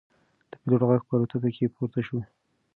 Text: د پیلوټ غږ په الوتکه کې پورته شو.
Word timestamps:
د 0.49 0.53
پیلوټ 0.61 0.81
غږ 0.89 1.01
په 1.07 1.13
الوتکه 1.15 1.49
کې 1.55 1.73
پورته 1.75 1.99
شو. 2.07 2.19